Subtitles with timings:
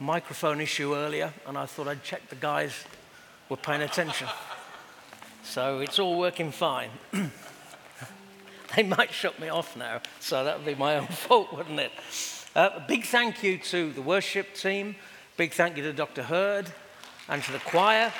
[0.00, 2.72] microphone issue earlier, and I thought I'd check the guys
[3.48, 4.28] were paying attention.
[5.42, 6.90] So it's all working fine.
[8.76, 11.92] they might shut me off now, so that would be my own fault, wouldn't it?
[12.54, 14.96] Uh, a big thank you to the worship team.
[15.36, 16.22] Big thank you to Dr.
[16.22, 16.72] Hurd
[17.28, 18.12] and to the choir.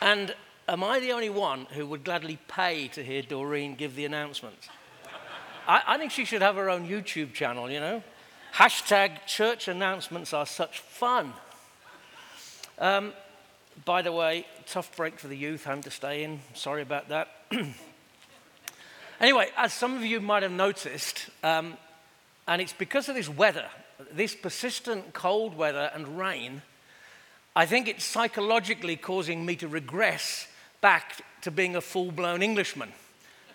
[0.00, 0.34] And
[0.68, 4.68] am I the only one who would gladly pay to hear Doreen give the announcements?
[5.66, 8.02] I, I think she should have her own YouTube channel, you know?
[8.54, 11.32] Hashtag church announcements are such fun.
[12.78, 13.12] Um,
[13.84, 16.40] by the way, tough break for the youth, home to stay in.
[16.54, 17.28] Sorry about that.
[19.20, 21.76] anyway, as some of you might have noticed, um,
[22.48, 23.68] and it's because of this weather,
[24.12, 26.62] this persistent cold weather and rain,
[27.54, 30.48] I think it's psychologically causing me to regress
[30.80, 32.92] back to being a full blown Englishman.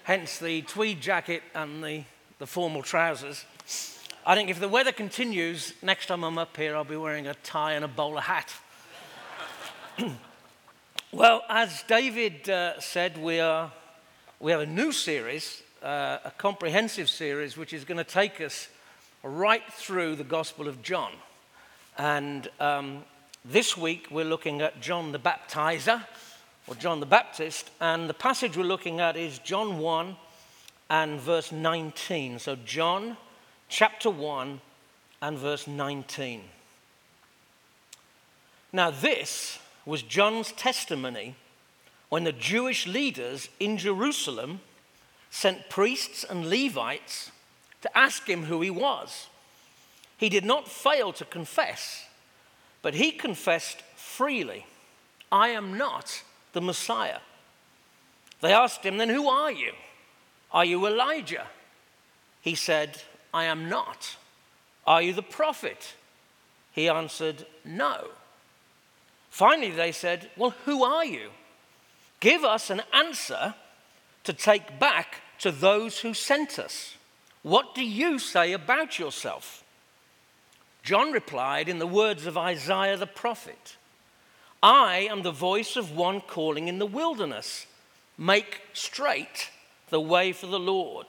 [0.05, 2.04] Hence the tweed jacket and the,
[2.38, 3.44] the formal trousers.
[4.23, 7.34] I think if the weather continues, next time I'm up here, I'll be wearing a
[7.34, 8.53] tie and a bowler hat.
[11.12, 13.72] well, as David uh, said, we, are,
[14.39, 18.67] we have a new series, uh, a comprehensive series, which is going to take us
[19.23, 21.14] right through the Gospel of John.
[21.97, 23.06] And um,
[23.44, 26.03] this week we're looking at John the Baptizer,
[26.67, 30.16] or John the Baptist, and the passage we're looking at is John 1
[30.89, 32.39] and verse 19.
[32.39, 33.17] So, John
[33.69, 34.61] chapter 1
[35.22, 36.41] and verse 19.
[38.73, 41.35] Now, this was John's testimony
[42.09, 44.61] when the Jewish leaders in Jerusalem
[45.29, 47.31] sent priests and Levites
[47.81, 49.27] to ask him who he was.
[50.17, 52.05] He did not fail to confess,
[52.81, 54.66] but he confessed freely,
[55.31, 56.23] I am not
[56.56, 57.20] the Messiah.
[58.42, 59.73] They asked him, Then who are you?
[60.52, 61.45] Are you Elijah?
[62.42, 63.02] He said,
[63.34, 64.16] I am not.
[64.88, 65.94] Are you the prophet?
[66.72, 68.08] He answered, No.
[69.30, 71.30] Finally, they said, Well, who are you?
[72.22, 73.53] Give us an answer
[74.24, 76.96] to take back to those who sent us.
[77.44, 79.63] What do you say about yourself?
[80.84, 83.75] John replied in the words of Isaiah the prophet
[84.66, 87.68] I am the voice of one calling in the wilderness,
[88.18, 89.52] make straight
[89.92, 91.06] the way for the Lord.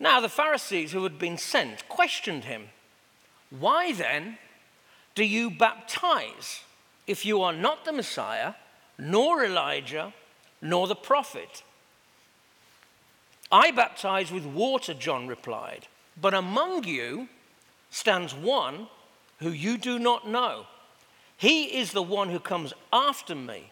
[0.00, 2.70] Now, the Pharisees who had been sent questioned him
[3.50, 4.38] Why then
[5.14, 6.62] do you baptize
[7.06, 8.54] if you are not the Messiah,
[8.96, 10.14] nor Elijah,
[10.62, 11.62] nor the prophet?
[13.52, 17.28] I baptize with water, John replied, but among you
[17.90, 18.86] stands one
[19.40, 20.64] who you do not know.
[21.36, 23.70] He is the one who comes after me,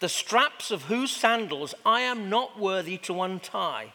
[0.00, 3.92] the straps of whose sandals I am not worthy to untie.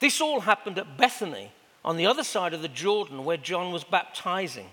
[0.00, 1.52] This all happened at Bethany,
[1.84, 4.68] on the other side of the Jordan, where John was baptizing.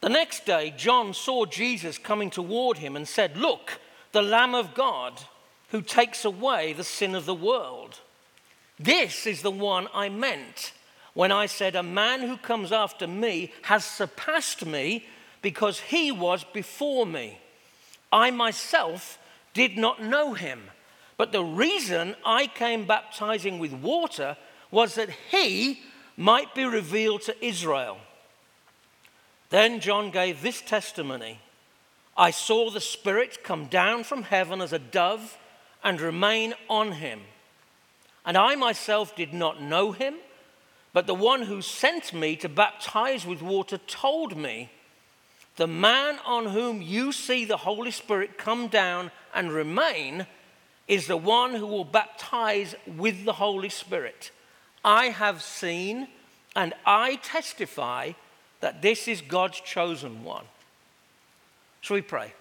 [0.00, 3.80] The next day, John saw Jesus coming toward him and said, Look,
[4.12, 5.20] the Lamb of God
[5.70, 8.00] who takes away the sin of the world.
[8.78, 10.72] This is the one I meant
[11.14, 15.06] when I said, A man who comes after me has surpassed me
[15.42, 17.38] because he was before me.
[18.12, 19.18] I myself
[19.54, 20.70] did not know him,
[21.16, 24.36] but the reason I came baptizing with water
[24.70, 25.80] was that he
[26.16, 27.98] might be revealed to Israel.
[29.50, 31.40] Then John gave this testimony
[32.16, 35.38] I saw the Spirit come down from heaven as a dove
[35.84, 37.20] and remain on him.
[38.26, 40.16] And I myself did not know him,
[40.92, 44.70] but the one who sent me to baptize with water told me,
[45.58, 50.28] The man on whom you see the Holy Spirit come down and remain
[50.86, 54.30] is the one who will baptize with the Holy Spirit.
[54.84, 56.06] I have seen
[56.54, 58.12] and I testify
[58.60, 60.44] that this is God's chosen one.
[61.80, 62.32] Shall we pray?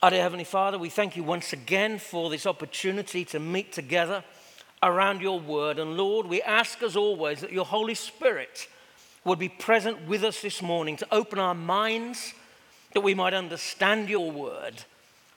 [0.00, 4.22] Our dear Heavenly Father, we thank you once again for this opportunity to meet together
[4.84, 5.80] around your word.
[5.80, 8.68] And Lord, we ask as always that your Holy Spirit
[9.26, 12.32] would be present with us this morning to open our minds
[12.94, 14.84] that we might understand your word.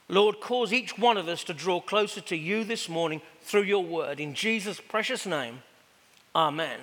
[0.07, 3.83] Lord, cause each one of us to draw closer to you this morning through your
[3.83, 4.19] word.
[4.19, 5.63] In Jesus' precious name,
[6.35, 6.79] amen.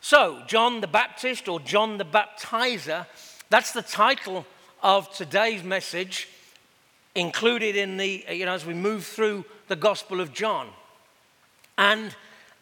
[0.00, 3.06] So, John the Baptist or John the Baptizer,
[3.48, 4.46] that's the title
[4.82, 6.28] of today's message
[7.14, 10.68] included in the, you know, as we move through the Gospel of John.
[11.78, 12.14] And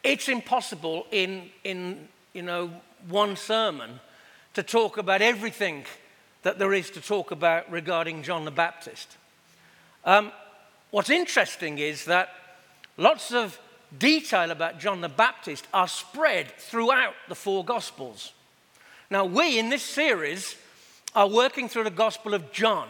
[0.03, 2.07] it's impossible in, in
[2.37, 2.69] you know,
[3.09, 3.99] one sermon
[4.53, 5.83] to talk about everything
[6.43, 9.17] that there is to talk about regarding John the Baptist.
[10.05, 10.31] Um,
[10.91, 12.29] what's interesting is that
[12.95, 13.59] lots of
[13.97, 18.33] detail about John the Baptist are spread throughout the four Gospels.
[19.09, 20.57] Now, we in this series
[21.15, 22.87] are working through the Gospel of John.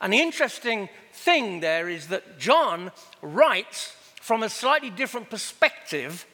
[0.00, 6.24] And the interesting thing there is that John writes from a slightly different perspective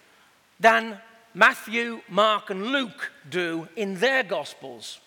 [0.60, 0.98] than
[1.34, 5.00] Matthew, Mark, and Luke do in their Gospels.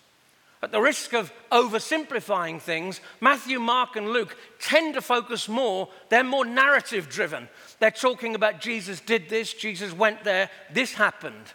[0.62, 6.24] At the risk of oversimplifying things, Matthew, Mark, and Luke tend to focus more, they're
[6.24, 7.48] more narrative driven.
[7.78, 11.54] They're talking about Jesus did this, Jesus went there, this happened.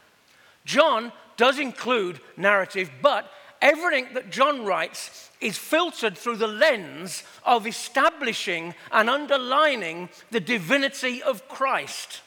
[0.65, 3.29] John does include narrative, but
[3.61, 11.21] everything that John writes is filtered through the lens of establishing and underlining the divinity
[11.21, 12.21] of Christ.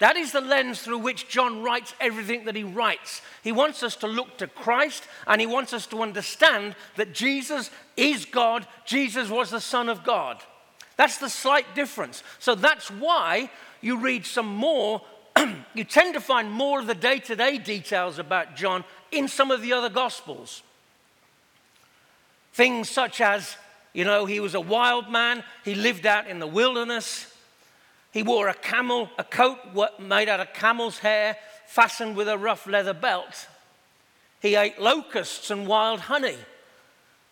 [0.00, 3.20] That is the lens through which John writes everything that he writes.
[3.44, 7.70] He wants us to look to Christ and he wants us to understand that Jesus
[7.98, 10.42] is God, Jesus was the Son of God.
[10.96, 12.22] That's the slight difference.
[12.38, 13.50] So that's why
[13.82, 15.02] you read some more,
[15.74, 19.50] you tend to find more of the day to day details about John in some
[19.50, 20.62] of the other Gospels.
[22.54, 23.54] Things such as,
[23.92, 27.26] you know, he was a wild man, he lived out in the wilderness.
[28.12, 29.58] He wore a camel, a coat
[29.98, 31.36] made out of camel's hair,
[31.66, 33.46] fastened with a rough leather belt.
[34.40, 36.38] He ate locusts and wild honey.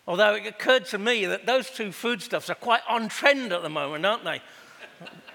[0.07, 3.69] Although it occurred to me that those two foodstuffs are quite on trend at the
[3.69, 4.41] moment, aren't they?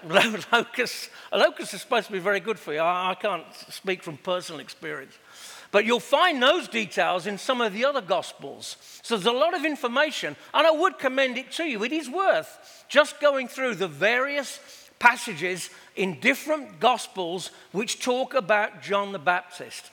[0.51, 2.79] locusts, a locust is supposed to be very good for you.
[2.79, 5.13] I, I can't speak from personal experience.
[5.71, 8.77] But you'll find those details in some of the other Gospels.
[9.01, 11.83] So there's a lot of information, and I would commend it to you.
[11.83, 14.59] It is worth just going through the various
[14.99, 19.91] passages in different Gospels which talk about John the Baptist.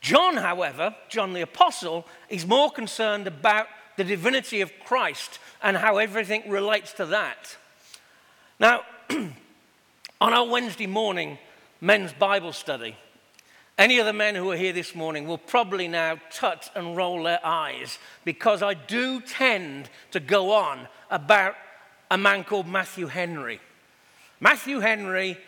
[0.00, 5.98] John, however, John the Apostle, is more concerned about the divinity of Christ and how
[5.98, 7.56] everything relates to that.
[8.60, 8.82] Now,
[10.20, 11.38] on our Wednesday morning
[11.80, 12.96] men's Bible study,
[13.76, 17.24] any of the men who are here this morning will probably now tut and roll
[17.24, 21.56] their eyes because I do tend to go on about
[22.10, 23.60] a man called Matthew Henry.
[24.40, 25.38] Matthew Henry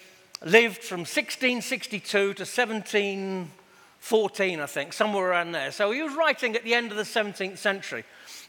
[0.45, 5.73] lived from 1662 to 1714, I think, somewhere around there.
[5.73, 8.05] So he was writing at the end of the 17th century.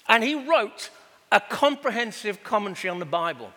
[0.07, 0.89] And he wrote
[1.31, 3.51] a comprehensive commentary on the Bible.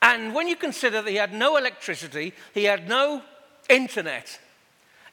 [0.00, 3.22] And when you consider that he had no electricity, he had no
[3.68, 4.40] internet,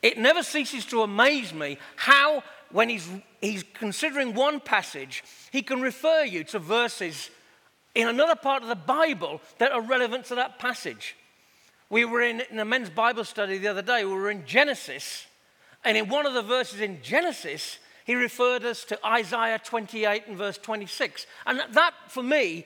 [0.02, 3.08] it never ceases to amaze me how, when he's,
[3.42, 7.30] he's considering one passage, he can refer you to verses
[7.96, 11.16] in another part of the Bible that are relevant to that passage.
[11.90, 15.26] We were in, in a men's Bible study the other day, we were in Genesis,
[15.84, 20.38] and in one of the verses in Genesis, he referred us to Isaiah 28 and
[20.38, 21.26] verse 26.
[21.46, 22.66] And that, for me,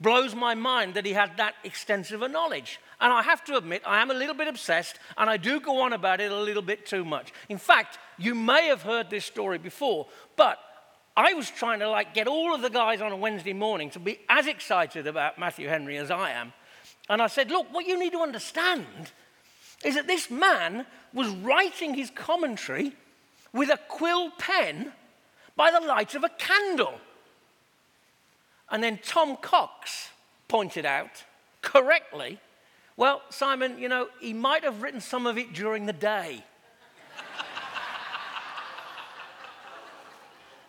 [0.00, 2.78] blows my mind that he had that extensive a knowledge.
[3.00, 5.80] And I have to admit, I am a little bit obsessed, and I do go
[5.80, 7.32] on about it a little bit too much.
[7.48, 10.58] In fact, you may have heard this story before, but
[11.16, 14.00] I was trying to like get all of the guys on a Wednesday morning to
[14.00, 16.52] be as excited about Matthew Henry as I am.
[17.08, 18.86] And I said, look, what you need to understand
[19.84, 22.92] is that this man was writing his commentary
[23.52, 24.92] with a quill pen
[25.56, 26.94] by the light of a candle.
[28.70, 30.08] And then Tom Cox
[30.48, 31.24] pointed out
[31.60, 32.38] correctly,
[32.96, 36.44] well, Simon, you know, he might have written some of it during the day.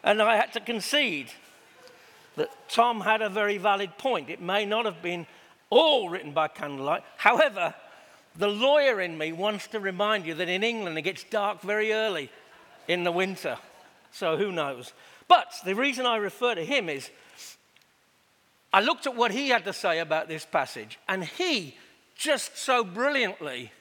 [0.04, 1.32] And I had to concede
[2.36, 4.30] that Tom had a very valid point.
[4.30, 5.26] It may not have been
[5.70, 7.04] all written by candlelight.
[7.18, 7.74] However,
[8.36, 11.94] the lawyer in me wants to remind you that in England it gets dark very
[11.94, 12.30] early
[12.88, 13.58] in the winter.
[14.12, 14.94] So who knows?
[15.28, 17.10] But the reason I refer to him is
[18.72, 21.78] I looked at what he had to say about this passage, and he
[22.16, 23.72] just so brilliantly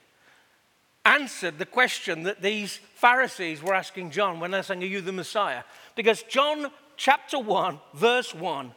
[1.05, 5.13] answered the question that these Pharisees were asking John when they're saying, Are you the
[5.13, 5.63] Messiah?
[5.95, 8.73] Because John chapter 1, verse 1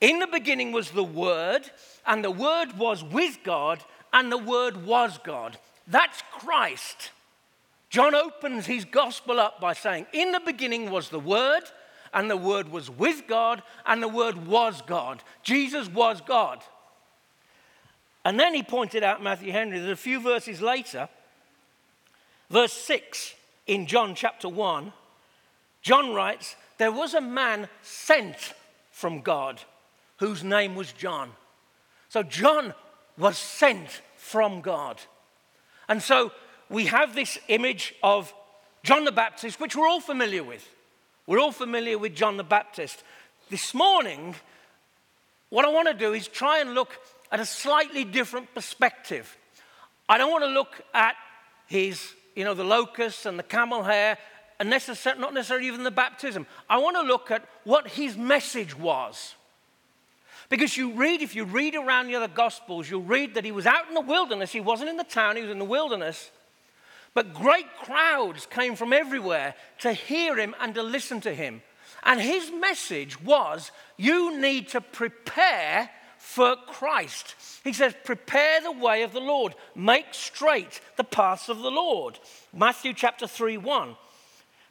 [0.00, 1.70] In the beginning was the Word,
[2.06, 5.58] and the Word was with God, and the Word was God.
[5.86, 7.10] That's Christ.
[7.90, 11.62] John opens his gospel up by saying, In the beginning was the Word,
[12.12, 15.22] and the Word was with God, and the Word was God.
[15.42, 16.62] Jesus was God.
[18.24, 21.08] And then he pointed out, Matthew Henry, that a few verses later,
[22.48, 23.34] verse 6
[23.66, 24.92] in John chapter 1,
[25.84, 28.54] John writes, There was a man sent
[28.90, 29.60] from God
[30.16, 31.30] whose name was John.
[32.08, 32.74] So John
[33.18, 35.00] was sent from God.
[35.88, 36.32] And so
[36.70, 38.32] we have this image of
[38.82, 40.66] John the Baptist, which we're all familiar with.
[41.26, 43.04] We're all familiar with John the Baptist.
[43.50, 44.34] This morning,
[45.50, 46.98] what I want to do is try and look
[47.30, 49.36] at a slightly different perspective.
[50.08, 51.14] I don't want to look at
[51.66, 54.18] his, you know, the locusts and the camel hair,
[54.60, 56.46] necessar- not necessarily even the baptism.
[56.68, 59.34] I want to look at what his message was.
[60.48, 63.66] Because you read, if you read around the other Gospels, you'll read that he was
[63.66, 64.52] out in the wilderness.
[64.52, 66.30] He wasn't in the town, he was in the wilderness.
[67.14, 71.62] But great crowds came from everywhere to hear him and to listen to him.
[72.02, 77.34] And his message was you need to prepare for Christ.
[77.62, 82.18] He says, Prepare the way of the Lord, make straight the paths of the Lord.
[82.52, 83.96] Matthew chapter 3 1.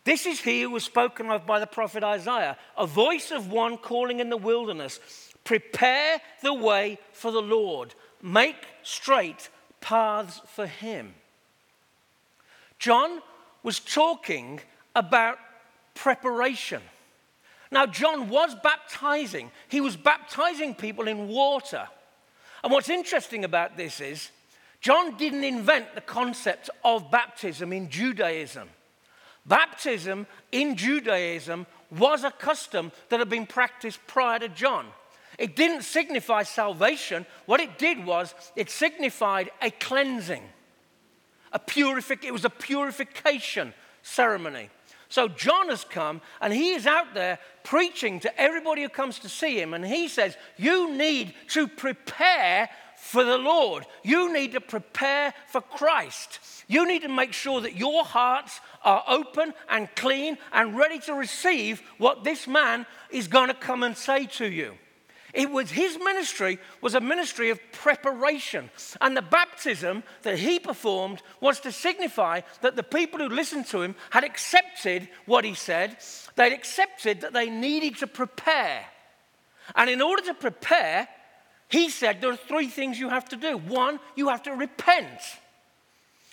[0.03, 3.77] This is he who was spoken of by the prophet Isaiah, a voice of one
[3.77, 4.99] calling in the wilderness,
[5.43, 9.49] Prepare the way for the Lord, make straight
[9.81, 11.13] paths for him.
[12.79, 13.21] John
[13.61, 14.59] was talking
[14.95, 15.37] about
[15.95, 16.81] preparation.
[17.71, 21.87] Now, John was baptizing, he was baptizing people in water.
[22.63, 24.31] And what's interesting about this is,
[24.79, 28.69] John didn't invent the concept of baptism in Judaism.
[29.45, 34.85] Baptism in Judaism was a custom that had been practiced prior to John.
[35.37, 37.25] It didn't signify salvation.
[37.45, 40.43] What it did was it signified a cleansing,
[41.51, 42.23] a purific.
[42.23, 43.73] It was a purification
[44.03, 44.69] ceremony.
[45.09, 49.29] So John has come and he is out there preaching to everybody who comes to
[49.29, 49.73] see him.
[49.73, 52.69] And he says, You need to prepare
[53.03, 53.85] for the Lord.
[54.01, 56.39] You need to prepare for Christ.
[56.69, 61.13] You need to make sure that your hearts are open and clean and ready to
[61.13, 64.75] receive what this man is going to come and say to you.
[65.33, 68.69] It was his ministry was a ministry of preparation.
[69.01, 73.81] And the baptism that he performed was to signify that the people who listened to
[73.81, 75.97] him had accepted what he said.
[76.35, 78.85] They'd accepted that they needed to prepare.
[79.75, 81.09] And in order to prepare,
[81.73, 83.57] he said there are three things you have to do.
[83.57, 85.19] One, you have to repent.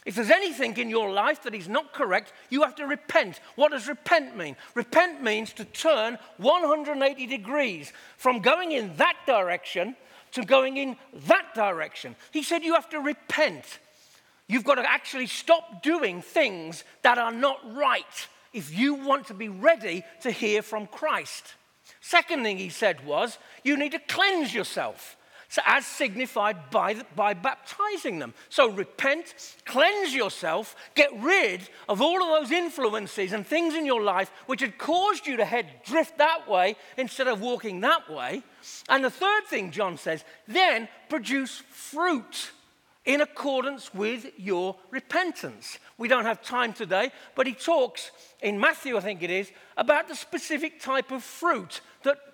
[0.05, 3.41] If there's anything in your life that is not correct, you have to repent.
[3.57, 4.55] What does repent mean?
[4.75, 9.97] Repent means to turn 180 degrees from going in that direction
[10.33, 12.17] to going in that direction.
[12.33, 13.79] He said you have to repent.
[14.47, 19.35] You've got to actually stop doing things that are not right if you want to
[19.35, 21.55] be ready to hear from Christ.
[22.03, 25.17] Second thing he said was you need to cleanse yourself.
[25.51, 28.35] So, as signified by, by baptizing them.
[28.51, 34.01] So, repent, cleanse yourself, get rid of all of those influences and things in your
[34.01, 38.45] life which had caused you to head drift that way instead of walking that way.
[38.89, 42.53] And the third thing John says, then produce fruit
[43.05, 45.81] in accordance with your repentance.
[45.99, 50.07] We don't have time today, but he talks in Matthew, I think it is, about
[50.07, 52.30] the specific type of fruit that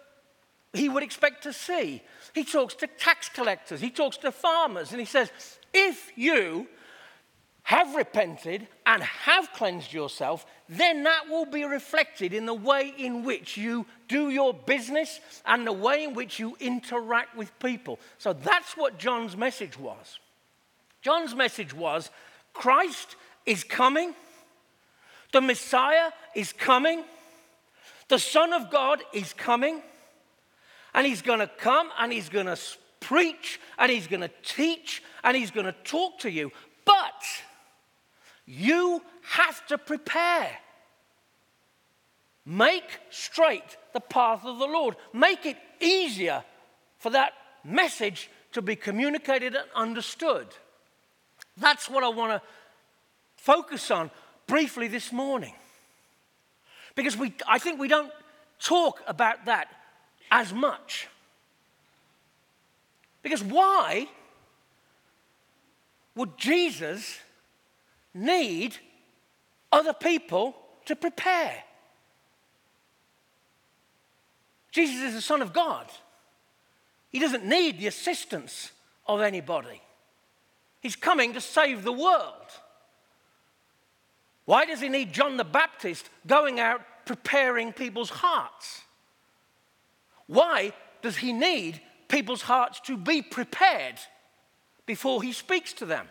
[0.73, 2.03] he would expect to see.
[2.35, 5.31] He talks to tax collectors, he talks to farmers, and he says,
[5.73, 6.67] If you
[7.63, 13.25] have repented and have cleansed yourself, then that will be reflected in the way in
[13.25, 17.99] which you do your business and the way in which you interact with people.
[18.19, 20.21] So that's what John's message was.
[21.03, 22.11] John's message was
[22.53, 24.15] Christ is coming,
[25.33, 27.03] the Messiah is coming,
[28.09, 29.83] the Son of God is coming
[30.97, 32.59] and he's going to come and he's going to
[33.01, 36.51] preach and he's going to teach and he's going to talk to you.
[36.87, 37.23] But
[38.47, 40.51] you have to prepare.
[42.47, 44.97] Make straight the path of the Lord.
[45.13, 46.43] Make it easier
[46.99, 50.47] for that message to be communicated and understood.
[51.59, 52.49] That's what I want to
[53.37, 54.11] focus on
[54.47, 55.55] briefly this morning.
[56.95, 58.13] Because we, I think we don't
[58.59, 59.69] talk about that
[60.31, 61.09] as much.
[63.23, 64.07] Because why
[66.15, 67.19] would Jesus
[68.15, 68.77] need
[69.73, 70.57] other people
[70.87, 71.63] to prepare?
[74.71, 75.91] Jesus is the Son of God.
[77.11, 78.73] He doesn't need the assistance
[79.07, 79.81] of anybody.
[80.81, 82.33] He's coming to save the world.
[84.45, 88.83] Why does he need John the Baptist going out preparing people's hearts?
[90.27, 93.97] Why does he need people's hearts to be prepared
[94.85, 96.09] before he speaks to them?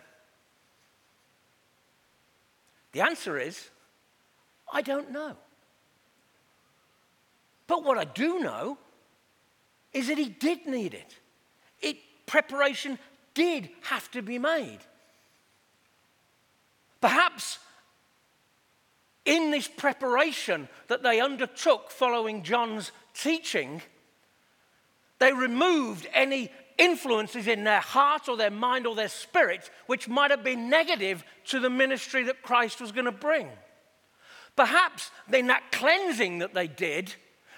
[2.92, 3.68] The answer is
[4.72, 5.36] I don't know.
[7.66, 8.78] But what I do know
[9.92, 11.16] is that he did need it.
[11.80, 11.96] it
[12.26, 12.98] preparation
[13.34, 14.78] did have to be made.
[17.00, 17.58] Perhaps
[19.24, 23.82] in this preparation that they undertook following John's teaching,
[25.18, 30.30] they removed any influences in their heart or their mind or their spirit which might
[30.30, 33.48] have been negative to the ministry that Christ was going to bring.
[34.56, 37.14] Perhaps in that cleansing that they did,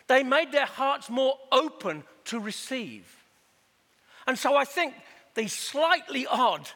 [0.06, 3.04] they made their hearts more open to receive.
[4.26, 4.94] And so I think
[5.34, 6.68] the slightly odd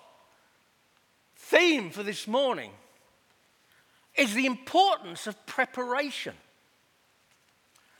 [1.37, 2.71] theme for this morning
[4.17, 6.35] is the importance of preparation.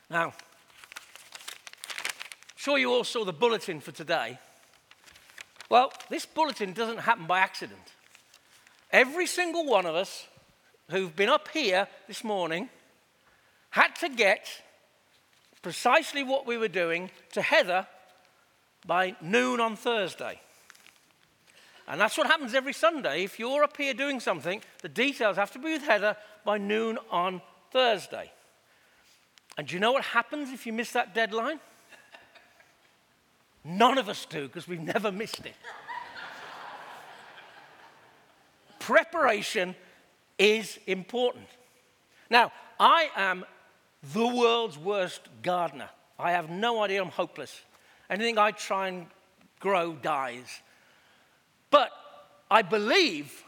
[0.09, 0.33] Now,
[2.63, 4.39] sure you all saw the bulletin for today.
[5.69, 7.81] Well, this bulletin doesn't happen by accident.
[8.89, 10.27] Every single one of us
[10.89, 12.69] who've been up here this morning
[13.69, 14.47] had to get
[15.61, 17.85] precisely what we were doing to Heather
[18.87, 20.39] by noon on Thursday.
[21.85, 23.25] And that's what happens every Sunday.
[23.25, 26.15] If you're up here doing something, the details have to be with Heather
[26.45, 27.41] by noon on
[27.71, 28.31] Thursday.
[29.57, 31.59] And do you know what happens if you miss that deadline?
[33.63, 35.55] None of us do because we've never missed it.
[38.79, 39.75] Preparation
[40.37, 41.47] is important.
[42.29, 43.45] Now, I am
[44.13, 45.89] the world's worst gardener.
[46.19, 47.61] I have no idea, I'm hopeless.
[48.09, 49.07] Anything I try and
[49.59, 50.61] grow dies.
[51.69, 51.91] But
[52.51, 53.43] I believe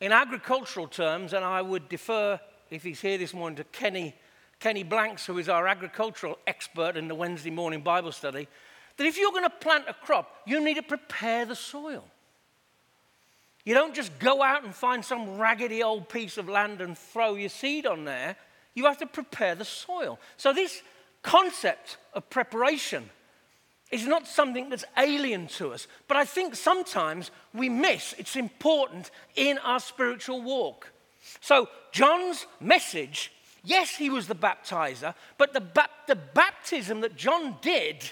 [0.00, 2.38] in agricultural terms, and I would defer,
[2.70, 4.14] if he's here this morning, to Kenny,
[4.60, 8.46] Kenny Blanks, who is our agricultural expert in the Wednesday morning Bible study,
[8.96, 12.04] that if you're going to plant a crop, you need to prepare the soil.
[13.64, 17.34] You don't just go out and find some raggedy old piece of land and throw
[17.34, 18.36] your seed on there.
[18.74, 20.18] You have to prepare the soil.
[20.36, 20.82] So, this
[21.22, 23.10] concept of preparation
[23.90, 29.10] is not something that's alien to us, but I think sometimes we miss it's important
[29.34, 30.92] in our spiritual walk.
[31.40, 33.32] So, John's message
[33.66, 38.10] yes, he was the baptizer, but the, ba- the baptism that John did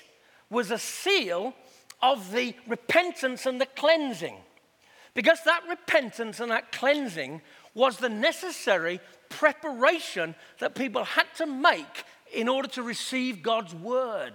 [0.55, 1.53] was a seal
[2.01, 4.37] of the repentance and the cleansing.
[5.13, 7.43] Because that repentance and that cleansing
[7.75, 14.35] was the necessary preparation that people had to make in order to receive God's word.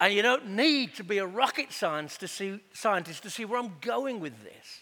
[0.00, 3.58] And you don't need to be a rocket science to see, scientist to see where
[3.58, 4.80] I'm going with this.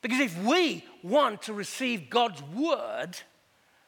[0.00, 3.18] Because if we want to receive God's word,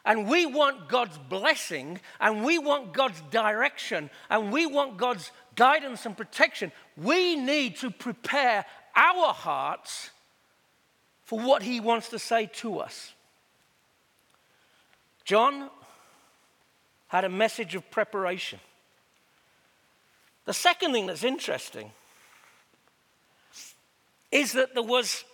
[0.05, 6.07] and we want God's blessing, and we want God's direction, and we want God's guidance
[6.07, 10.11] and protection, we need to prepare our hearts
[11.25, 13.13] for what He wants to say to us.
[15.25, 15.69] John
[17.09, 18.61] had a message of preparation.
[20.47, 21.91] The second thing that's interesting
[24.31, 25.25] is that there was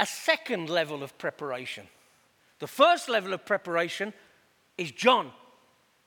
[0.00, 1.86] a second level of preparation.
[2.58, 4.12] The first level of preparation
[4.78, 5.30] is John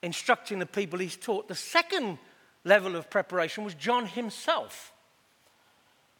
[0.01, 1.47] instructing the people he's taught.
[1.47, 2.17] The second
[2.63, 4.91] level of preparation was John himself.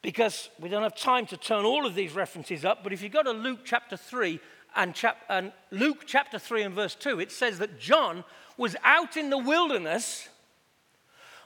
[0.01, 3.09] Because we don't have time to turn all of these references up, but if you
[3.09, 4.39] go to Luke chapter 3
[4.75, 8.23] and, chap- and Luke chapter 3 and verse 2, it says that John
[8.55, 10.29] was out in the wilderness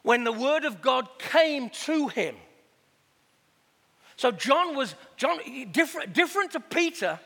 [0.03, 2.35] when the word of God came to him.
[4.17, 5.39] So John was John
[5.71, 7.19] different, different to Peter,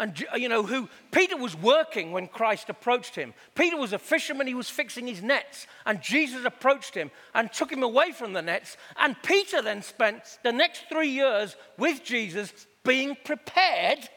[0.00, 3.34] and you know who Peter was working when Christ approached him.
[3.54, 7.70] Peter was a fisherman; he was fixing his nets, and Jesus approached him and took
[7.70, 8.78] him away from the nets.
[8.96, 14.08] And Peter then spent the next three years with Jesus, being prepared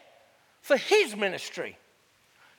[0.61, 1.77] for his ministry.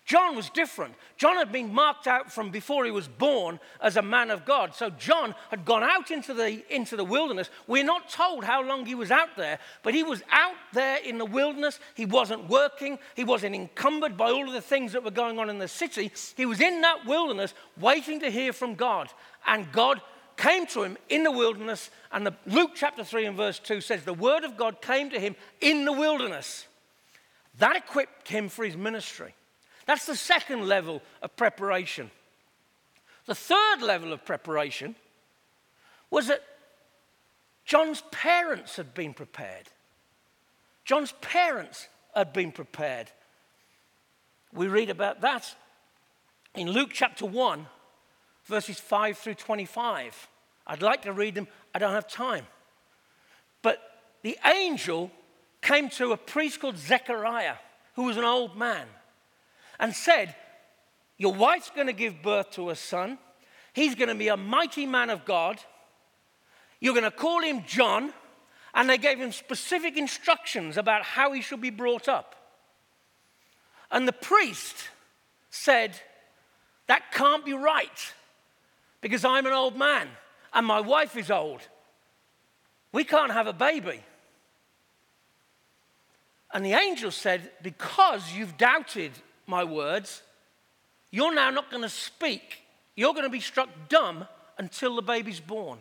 [0.05, 0.95] John was different.
[1.17, 4.75] John had been marked out from before he was born as a man of God.
[4.75, 7.49] So John had gone out into the, into the wilderness.
[7.67, 11.17] We're not told how long he was out there, but he was out there in
[11.17, 11.81] the wilderness.
[11.95, 15.49] He wasn't working, he wasn't encumbered by all of the things that were going on
[15.49, 16.13] in the city.
[16.37, 19.09] He was in that wilderness waiting to hear from God.
[19.47, 20.03] And God
[20.37, 21.89] came to him in the wilderness.
[22.13, 25.19] And the, Luke chapter 3 and verse 2 says, The word of God came to
[25.19, 26.67] him in the wilderness.
[27.59, 29.35] That equipped him for his ministry.
[29.87, 32.11] That's the second level of preparation.
[33.27, 34.95] The third level of preparation
[36.11, 36.43] was that
[37.65, 39.69] John's parents had been prepared.
[40.85, 43.11] John's parents had been prepared.
[44.53, 45.55] We read about that
[46.55, 47.67] in Luke chapter 1,
[48.45, 50.29] verses 5 through 25.
[50.67, 52.47] I'd like to read them, I don't have time.
[53.63, 53.81] But
[54.23, 55.11] the angel
[55.63, 57.57] came to a priest called Zechariah,
[57.97, 58.87] who was an old man
[59.79, 60.35] and said,
[61.19, 63.19] Your wife's going to give birth to a son.
[63.73, 65.59] He's going to be a mighty man of God.
[66.81, 68.13] You're going to call him John.
[68.77, 72.35] And they gave him specific instructions about how he should be brought up.
[73.91, 74.75] And the priest
[75.51, 75.99] said,
[76.89, 78.13] That can't be right.
[79.01, 80.09] because I'm an old man
[80.53, 81.61] and my wife is old.
[82.93, 84.01] We can't have a baby.
[86.53, 89.13] And the angel said, Because you've doubted
[89.47, 90.23] my words,
[91.11, 92.63] you're now not going to speak.
[92.97, 94.27] You're going to be struck dumb
[94.59, 95.79] until the baby's born.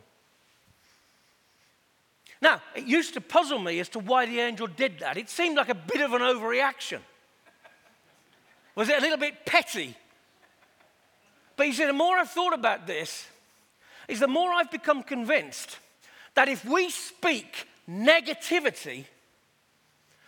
[2.42, 5.18] Now, it used to puzzle me as to why the angel did that.
[5.18, 7.00] It seemed like a bit of an overreaction.
[8.76, 9.96] Was it a little bit petty?
[11.56, 13.28] But he said, the more I've thought about this,
[14.08, 15.78] is the more I've become convinced
[16.36, 19.06] that if we speak negativity,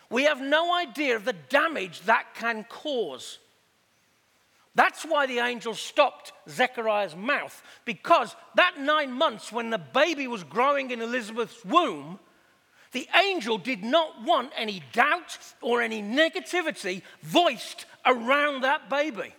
[0.09, 3.39] we have no idea of the damage that can cause.
[4.75, 10.43] That's why the angel stopped Zechariah's mouth, because that nine months when the baby was
[10.43, 12.19] growing in Elizabeth's womb,
[12.91, 19.33] the angel did not want any doubt or any negativity voiced around that baby.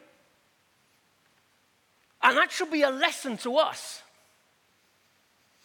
[2.23, 4.03] And that should be a lesson to us.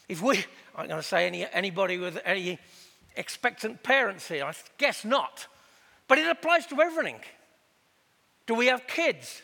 [0.08, 0.38] If we,
[0.76, 2.60] I'm not going to say any, anybody with any
[3.16, 5.48] expectant parents here, I guess not.
[6.08, 7.20] But it applies to everything.
[8.48, 9.42] Do we have kids?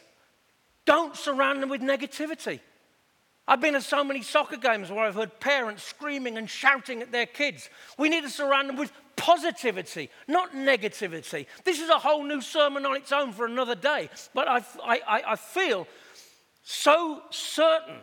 [0.86, 2.60] Don't surround them with negativity.
[3.48, 7.12] I've been at so many soccer games where I've heard parents screaming and shouting at
[7.12, 7.70] their kids.
[7.98, 11.46] We need to surround them with positivity, not negativity.
[11.64, 14.10] This is a whole new sermon on its own for another day.
[14.34, 15.88] But I, I, I feel
[16.64, 17.96] so certain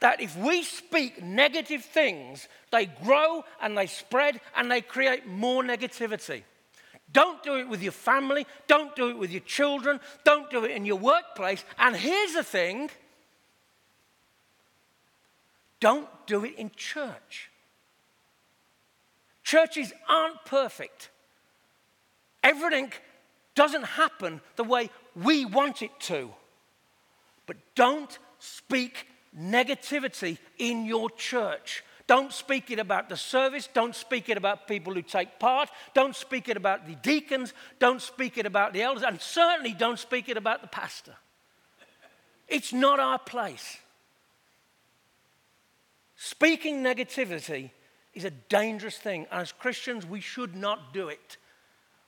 [0.00, 5.62] that if we speak negative things, they grow and they spread and they create more
[5.62, 6.42] negativity.
[7.12, 8.46] Don't do it with your family.
[8.66, 9.98] Don't do it with your children.
[10.24, 11.64] Don't do it in your workplace.
[11.78, 12.90] And here's the thing
[15.80, 17.50] don't do it in church.
[19.44, 21.10] Churches aren't perfect.
[22.42, 22.92] Everything
[23.54, 26.30] doesn't happen the way we want it to.
[27.46, 31.82] But don't speak negativity in your church.
[32.06, 33.68] Don't speak it about the service.
[33.72, 35.68] Don't speak it about people who take part.
[35.92, 37.52] Don't speak it about the deacons.
[37.78, 39.02] Don't speak it about the elders.
[39.02, 41.14] And certainly don't speak it about the pastor.
[42.48, 43.78] It's not our place.
[46.16, 47.70] Speaking negativity
[48.14, 49.26] is a dangerous thing.
[49.30, 51.36] As Christians, we should not do it.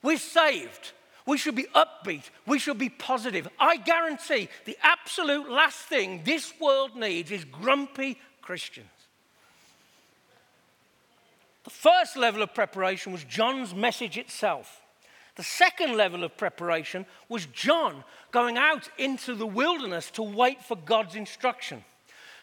[0.03, 0.93] We're saved.
[1.27, 2.25] We should be upbeat.
[2.47, 3.49] We should be positive.
[3.59, 8.89] I guarantee the absolute last thing this world needs is grumpy Christians.
[11.65, 14.81] The first level of preparation was John's message itself.
[15.37, 20.77] The second level of preparation was John going out into the wilderness to wait for
[20.77, 21.85] God's instruction.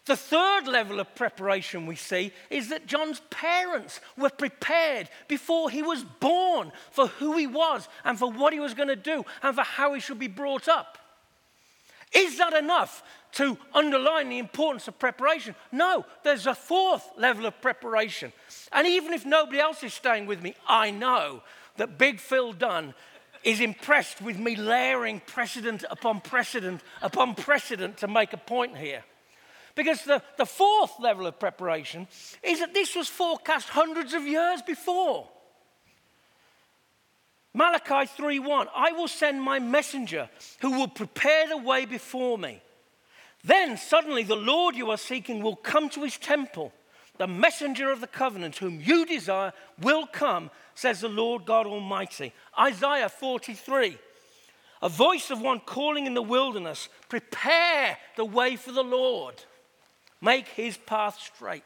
[0.07, 5.83] The third level of preparation we see is that John's parents were prepared before he
[5.83, 9.53] was born for who he was and for what he was going to do and
[9.53, 10.97] for how he should be brought up.
[12.13, 15.55] Is that enough to underline the importance of preparation?
[15.73, 18.31] No, there's a fourth level of preparation.
[18.71, 21.43] And even if nobody else is staying with me, I know
[21.75, 22.93] that Big Phil Dunn
[23.43, 29.03] is impressed with me layering precedent upon precedent upon precedent to make a point here.
[29.77, 32.07] Because the, the fourth level of preparation
[32.41, 35.29] is that this was forecast hundreds of years before.
[37.53, 40.29] Malachi 3:1 I will send my messenger
[40.61, 42.59] who will prepare the way before me.
[43.43, 46.73] Then suddenly the Lord you are seeking will come to his temple.
[47.19, 52.33] The messenger of the covenant whom you desire will come, says the Lord God Almighty.
[52.59, 53.95] Isaiah 43
[54.81, 59.43] A voice of one calling in the wilderness, prepare the way for the Lord.
[60.21, 61.63] Make his path straight.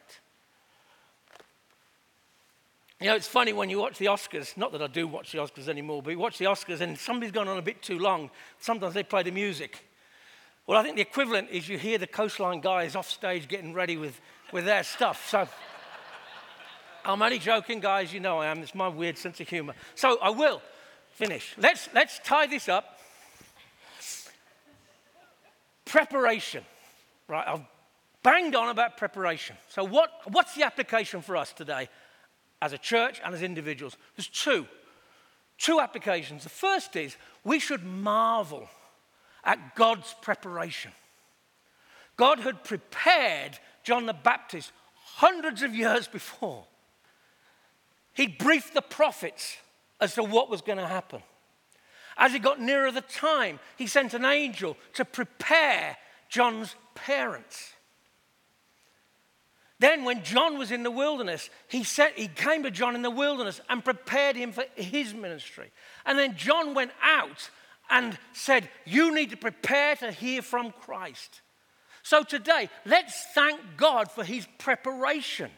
[3.01, 5.39] You know, it's funny when you watch the Oscars, not that I do watch the
[5.39, 8.29] Oscars anymore, but you watch the Oscars and somebody's gone on a bit too long.
[8.59, 9.87] Sometimes they play the music.
[10.67, 13.97] Well, I think the equivalent is you hear the coastline guys off stage getting ready
[13.97, 14.21] with,
[14.53, 15.27] with their stuff.
[15.29, 15.47] So
[17.05, 18.13] I'm only joking, guys.
[18.13, 18.59] You know I am.
[18.59, 19.73] It's my weird sense of humor.
[19.95, 20.61] So I will
[21.09, 21.55] finish.
[21.57, 22.99] Let's, let's tie this up.
[25.85, 26.63] Preparation.
[27.27, 27.61] Right, I've
[28.23, 29.55] banged on about preparation.
[29.69, 31.89] So, what, what's the application for us today
[32.61, 33.97] as a church and as individuals?
[34.15, 34.67] There's two.
[35.57, 36.43] Two applications.
[36.43, 38.67] The first is we should marvel
[39.43, 40.91] at God's preparation.
[42.17, 46.65] God had prepared John the Baptist hundreds of years before.
[48.13, 49.57] He briefed the prophets
[49.99, 51.21] as to what was going to happen.
[52.17, 55.97] As he got nearer the time, he sent an angel to prepare
[56.29, 57.73] John's parents.
[59.81, 63.09] Then, when John was in the wilderness, he, said, he came to John in the
[63.09, 65.71] wilderness and prepared him for his ministry.
[66.05, 67.49] And then John went out
[67.89, 71.41] and said, You need to prepare to hear from Christ.
[72.03, 75.49] So today, let's thank God for his preparation.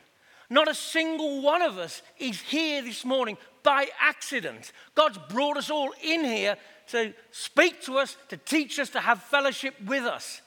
[0.50, 4.72] Not a single one of us is here this morning by accident.
[4.96, 6.56] God's brought us all in here
[6.92, 10.42] to speak to us, to teach us, to have fellowship with us.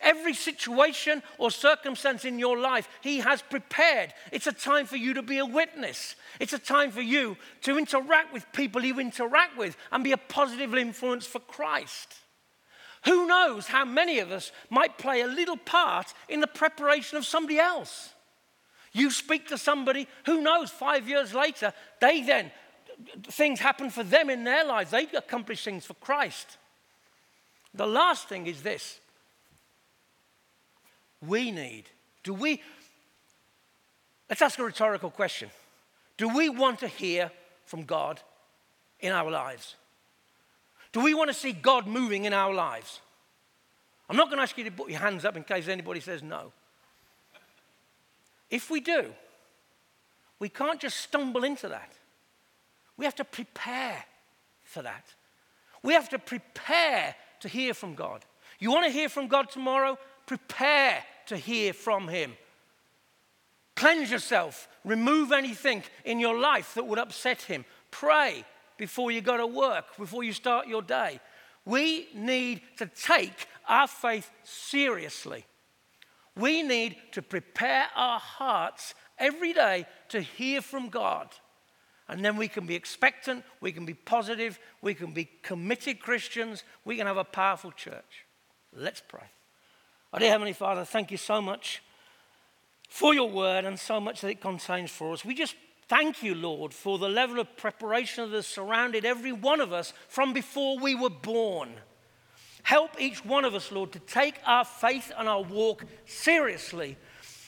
[0.00, 4.12] Every situation or circumstance in your life, He has prepared.
[4.30, 6.16] It's a time for you to be a witness.
[6.40, 10.16] It's a time for you to interact with people you interact with and be a
[10.16, 12.16] positive influence for Christ.
[13.04, 17.26] Who knows how many of us might play a little part in the preparation of
[17.26, 18.10] somebody else?
[18.92, 22.52] You speak to somebody, who knows, five years later, they then,
[23.24, 24.90] things happen for them in their lives.
[24.90, 26.58] They accomplish things for Christ.
[27.74, 29.00] The last thing is this
[31.26, 31.84] we need,
[32.22, 32.60] do we,
[34.28, 35.50] let's ask a rhetorical question.
[36.16, 37.30] Do we want to hear
[37.64, 38.20] from God
[39.00, 39.76] in our lives?
[40.92, 43.00] Do we want to see God moving in our lives?
[44.08, 46.22] I'm not going to ask you to put your hands up in case anybody says
[46.22, 46.52] no.
[48.50, 49.12] If we do,
[50.38, 51.92] we can't just stumble into that.
[52.96, 54.04] We have to prepare
[54.64, 55.06] for that.
[55.82, 58.24] We have to prepare to hear from God.
[58.58, 59.98] You want to hear from God tomorrow?
[60.26, 62.32] Prepare to hear from Him.
[63.74, 64.68] Cleanse yourself.
[64.84, 67.64] Remove anything in your life that would upset Him.
[67.90, 68.44] Pray
[68.76, 71.20] before you go to work, before you start your day.
[71.64, 75.44] We need to take our faith seriously.
[76.36, 81.28] We need to prepare our hearts every day to hear from God.
[82.08, 86.64] And then we can be expectant, we can be positive, we can be committed Christians,
[86.84, 88.26] we can have a powerful church.
[88.74, 89.28] Let's pray.
[90.14, 91.82] Oh, dear Heavenly Father, thank you so much
[92.88, 95.24] for your word and so much that it contains for us.
[95.24, 95.56] We just
[95.88, 99.94] thank you, Lord, for the level of preparation that has surrounded every one of us
[100.08, 101.70] from before we were born.
[102.62, 106.98] Help each one of us, Lord, to take our faith and our walk seriously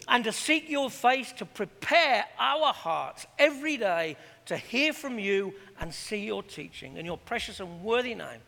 [0.09, 5.53] and to seek your face to prepare our hearts every day to hear from you
[5.81, 6.97] and see your teaching.
[6.97, 8.41] In your precious and worthy name,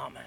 [0.00, 0.24] amen.